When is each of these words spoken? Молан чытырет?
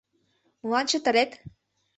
Молан 0.61 0.85
чытырет? 0.89 1.31